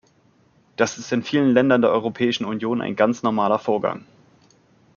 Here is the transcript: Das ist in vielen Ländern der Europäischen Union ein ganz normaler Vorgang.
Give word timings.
Das 0.77 0.97
ist 0.97 1.11
in 1.11 1.21
vielen 1.21 1.53
Ländern 1.53 1.81
der 1.83 1.91
Europäischen 1.91 2.43
Union 2.43 2.81
ein 2.81 2.95
ganz 2.95 3.21
normaler 3.21 3.59
Vorgang. 3.59 4.03